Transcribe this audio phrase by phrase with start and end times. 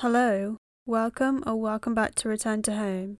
[0.00, 0.56] Hello,
[0.86, 3.18] welcome or welcome back to Return to Home,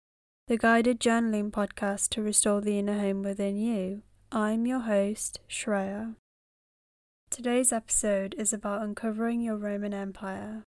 [0.48, 4.00] the guided journaling podcast to restore the inner home within you.
[4.32, 6.14] I'm your host, Shreya.
[7.28, 10.62] Today's episode is about uncovering your Roman Empire.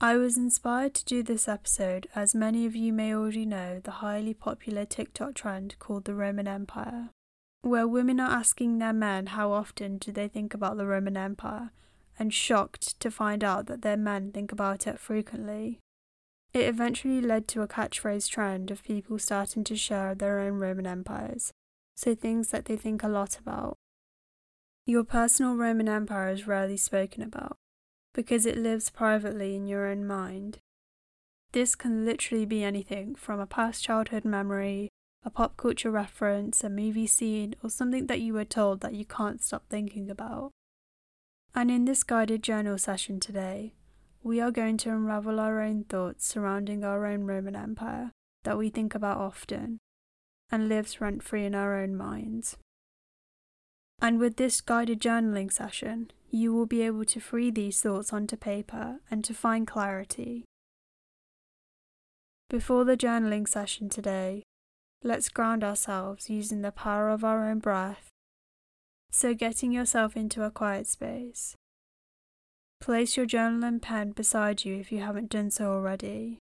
[0.00, 4.00] I was inspired to do this episode as many of you may already know the
[4.00, 7.10] highly popular TikTok trend called the Roman Empire,
[7.60, 11.70] where women are asking their men how often do they think about the Roman Empire
[12.18, 15.80] and shocked to find out that their men think about it frequently.
[16.52, 20.86] It eventually led to a catchphrase trend of people starting to share their own Roman
[20.86, 21.52] empires,
[21.96, 23.76] so things that they think a lot about.
[24.86, 27.56] Your personal Roman empire is rarely spoken about,
[28.12, 30.58] because it lives privately in your own mind.
[31.52, 34.90] This can literally be anything from a past childhood memory,
[35.24, 39.04] a pop culture reference, a movie scene, or something that you were told that you
[39.04, 40.52] can't stop thinking about.
[41.54, 43.74] And in this guided journal session today,
[44.24, 48.10] we are going to unravel our own thoughts surrounding our own Roman Empire
[48.42, 49.78] that we think about often
[50.50, 52.56] and lives rent free in our own minds.
[54.00, 58.36] And with this guided journaling session, you will be able to free these thoughts onto
[58.36, 60.44] paper and to find clarity.
[62.50, 64.42] Before the journaling session today,
[65.04, 68.08] let's ground ourselves using the power of our own breath
[69.14, 71.56] so, getting yourself into a quiet space.
[72.80, 76.40] Place your journal and pen beside you if you haven't done so already.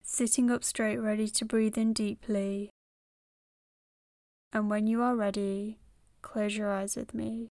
[0.00, 2.70] Sitting up straight, ready to breathe in deeply.
[4.52, 5.80] And when you are ready,
[6.22, 7.48] close your eyes with me.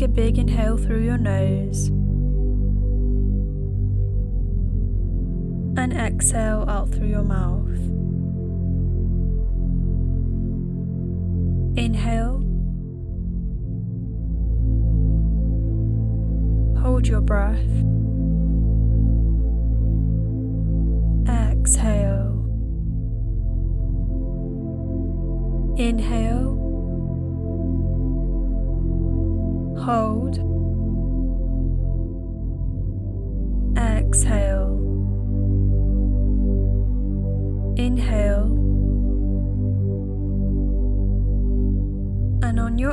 [0.00, 1.88] Take a big inhale through your nose.
[5.78, 7.68] And exhale out through your mouth.
[11.76, 12.38] Inhale,
[16.80, 17.68] hold your breath,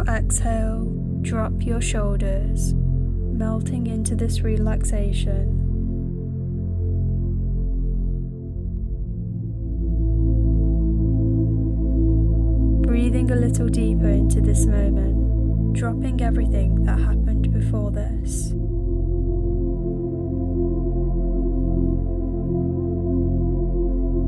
[0.08, 0.86] exhale,
[1.22, 5.64] drop your shoulders, melting into this relaxation.
[12.82, 15.18] Breathing a little deeper into this moment
[15.78, 18.48] dropping everything that happened before this.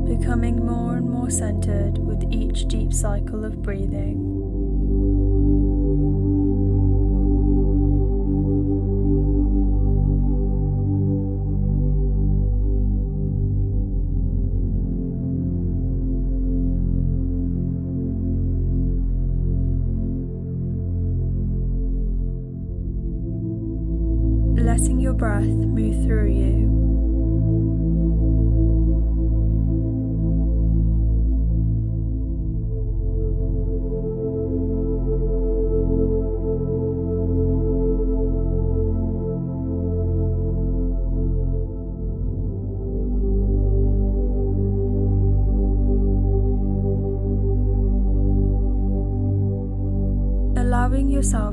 [0.06, 4.39] Becoming more and more centered with each deep cycle of breathing.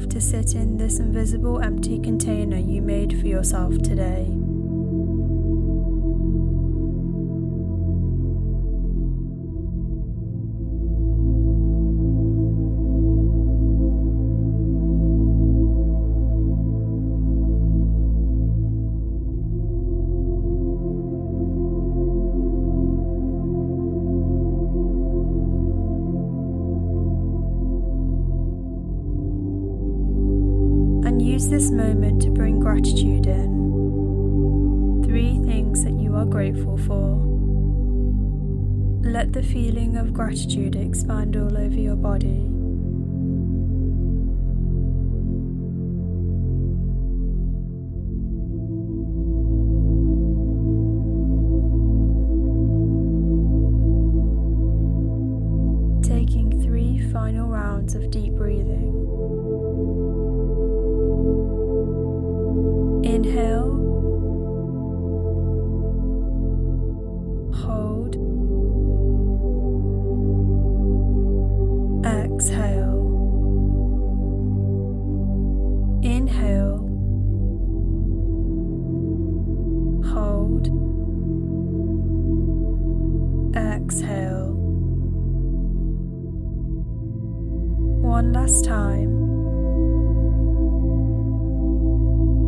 [0.09, 4.46] To sit in this invisible empty container you made for yourself today.
[31.37, 35.03] Use this moment to bring gratitude in.
[35.05, 37.13] Three things that you are grateful for.
[39.07, 42.56] Let the feeling of gratitude expand all over your body.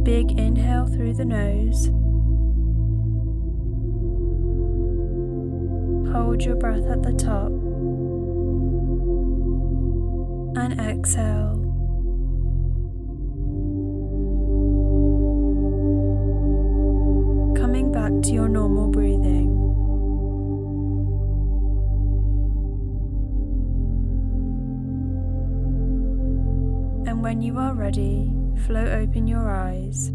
[0.03, 1.89] Big inhale through the nose.
[6.11, 7.51] Hold your breath at the top.
[10.57, 11.55] And exhale.
[17.55, 19.49] Coming back to your normal breathing.
[27.07, 30.11] And when you are ready, float open your eyes,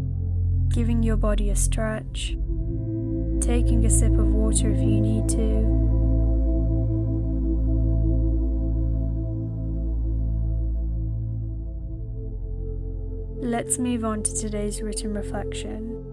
[0.69, 2.37] giving your body a stretch,
[3.41, 5.85] taking a sip of water if you need to.
[13.37, 16.03] Let's move on to today's written reflection.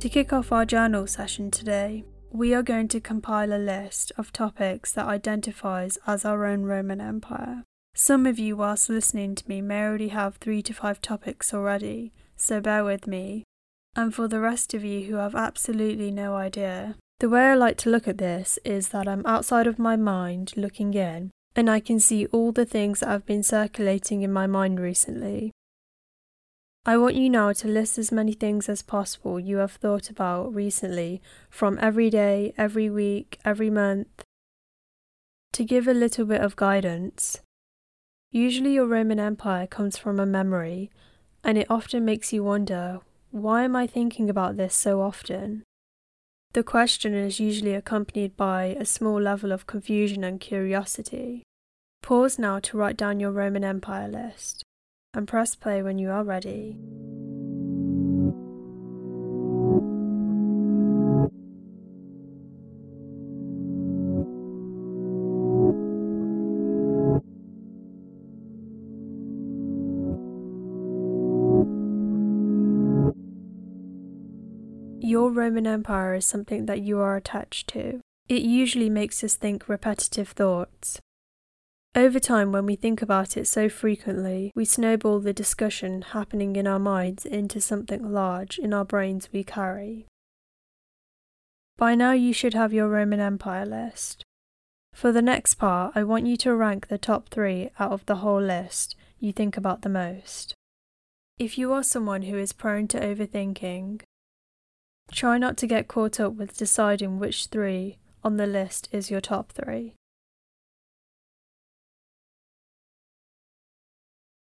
[0.00, 2.04] To kick off our journal session today,
[2.36, 7.00] we are going to compile a list of topics that identifies as our own Roman
[7.00, 7.64] Empire.
[7.94, 12.12] Some of you, whilst listening to me, may already have three to five topics already,
[12.36, 13.44] so bear with me.
[13.94, 17.78] And for the rest of you who have absolutely no idea, the way I like
[17.78, 21.80] to look at this is that I'm outside of my mind looking in, and I
[21.80, 25.52] can see all the things that have been circulating in my mind recently.
[26.88, 30.54] I want you now to list as many things as possible you have thought about
[30.54, 34.22] recently from every day, every week, every month.
[35.54, 37.40] To give a little bit of guidance,
[38.30, 40.92] usually your Roman Empire comes from a memory,
[41.42, 43.00] and it often makes you wonder
[43.32, 45.64] why am I thinking about this so often?
[46.52, 51.42] The question is usually accompanied by a small level of confusion and curiosity.
[52.04, 54.65] Pause now to write down your Roman Empire list
[55.16, 56.76] and press play when you are ready.
[75.00, 78.00] Your Roman Empire is something that you are attached to.
[78.28, 81.00] It usually makes us think repetitive thoughts,
[81.96, 86.66] over time, when we think about it so frequently, we snowball the discussion happening in
[86.66, 90.06] our minds into something large in our brains we carry.
[91.78, 94.22] By now, you should have your Roman Empire list.
[94.92, 98.16] For the next part, I want you to rank the top three out of the
[98.16, 100.54] whole list you think about the most.
[101.38, 104.02] If you are someone who is prone to overthinking,
[105.12, 109.20] try not to get caught up with deciding which three on the list is your
[109.20, 109.94] top three.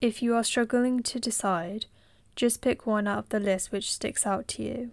[0.01, 1.85] If you are struggling to decide,
[2.35, 4.91] just pick one out of the list which sticks out to you.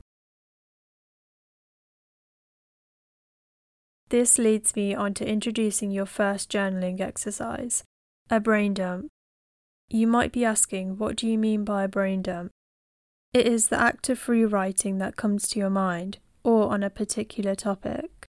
[4.09, 7.83] This leads me on to introducing your first journaling exercise,
[8.31, 9.09] a brain dump.
[9.89, 12.51] You might be asking, what do you mean by a brain dump?
[13.33, 16.91] It is the act of free writing that comes to your mind, or on a
[16.91, 18.27] particular topic.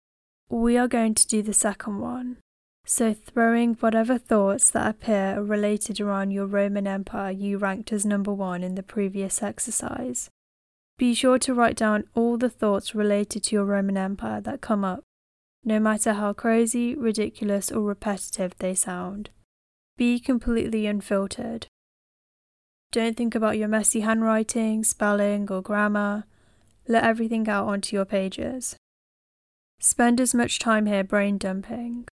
[0.50, 2.38] We are going to do the second one.
[2.86, 8.34] So, throwing whatever thoughts that appear related around your Roman Empire you ranked as number
[8.34, 10.30] one in the previous exercise.
[10.98, 14.84] Be sure to write down all the thoughts related to your Roman Empire that come
[14.84, 15.04] up,
[15.64, 19.30] no matter how crazy, ridiculous, or repetitive they sound.
[19.98, 21.68] Be completely unfiltered.
[22.92, 26.26] Don't think about your messy handwriting, spelling, or grammar.
[26.88, 28.76] Let everything out onto your pages.
[29.80, 32.08] Spend as much time here brain dumping.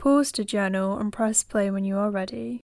[0.00, 2.62] Pause to journal and press play when you are ready.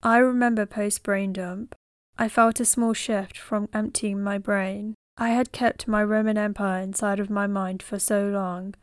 [0.00, 1.74] I remember post brain dump,
[2.16, 6.80] I felt a small shift from emptying my brain I had kept my Roman Empire
[6.80, 8.74] inside of my mind for so long,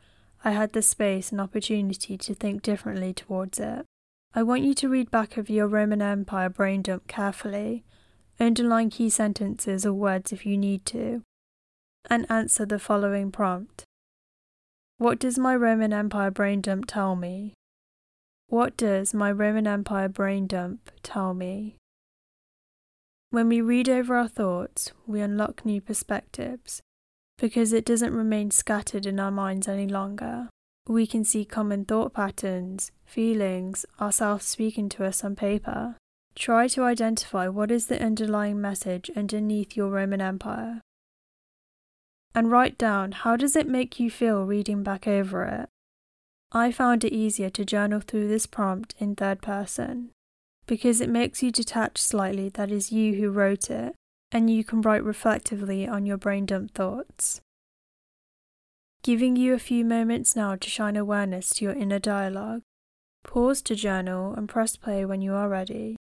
[0.44, 3.86] I had the space and opportunity to think differently towards it.
[4.34, 7.84] I want you to read back of your Roman Empire brain dump carefully
[8.38, 11.22] underline key sentences or words if you need to,
[12.10, 13.84] and answer the following prompt
[14.98, 17.54] What does my Roman Empire brain dump tell me?
[18.48, 21.76] What does my Roman Empire brain dump tell me?
[23.36, 26.80] When we read over our thoughts, we unlock new perspectives
[27.36, 30.48] because it doesn't remain scattered in our minds any longer.
[30.88, 35.96] We can see common thought patterns, feelings, ourselves speaking to us on paper.
[36.34, 40.80] Try to identify what is the underlying message underneath your Roman Empire.
[42.34, 45.68] And write down how does it make you feel reading back over it.
[46.52, 50.12] I found it easier to journal through this prompt in third person
[50.66, 53.94] because it makes you detach slightly that is you who wrote it
[54.32, 57.40] and you can write reflectively on your brain dump thoughts.
[59.02, 62.62] Giving you a few moments now to shine awareness to your inner dialogue.
[63.22, 65.95] Pause to journal and press play when you are ready.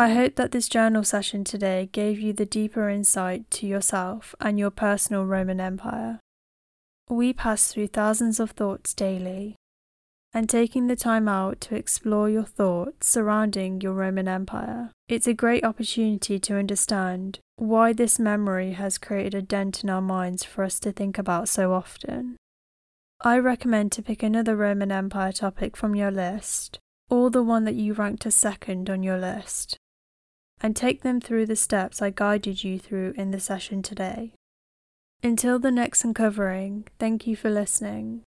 [0.00, 4.58] I hope that this journal session today gave you the deeper insight to yourself and
[4.58, 6.20] your personal Roman Empire.
[7.10, 9.56] We pass through thousands of thoughts daily,
[10.32, 15.34] and taking the time out to explore your thoughts surrounding your Roman Empire, it's a
[15.34, 20.64] great opportunity to understand why this memory has created a dent in our minds for
[20.64, 22.38] us to think about so often.
[23.20, 26.78] I recommend to pick another Roman Empire topic from your list,
[27.10, 29.76] or the one that you ranked as second on your list,
[30.60, 34.34] and take them through the steps I guided you through in the session today.
[35.22, 38.22] Until the next uncovering, thank you for listening.